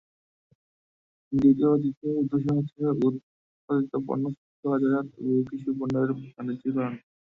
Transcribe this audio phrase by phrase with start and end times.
[1.31, 6.93] দ্বিতীয় ও তৃতীয় উদ্দেশ্য হচ্ছে উৎপাদিত পণ্য সুষ্ঠু বাজারজাত ও কৃষিপণ্যের বাণিজ্যিকীকরণ।